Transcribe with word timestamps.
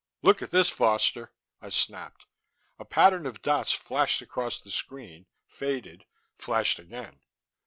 "Look 0.23 0.41
at 0.41 0.49
this, 0.49 0.67
Foster," 0.67 1.31
I 1.61 1.69
snapped. 1.69 2.25
A 2.79 2.85
pattern 2.85 3.27
of 3.27 3.43
dots 3.43 3.71
flashed 3.71 4.23
across 4.23 4.59
the 4.59 4.71
screen, 4.71 5.27
faded, 5.45 6.05
flashed 6.39 6.79
again.... 6.79 7.19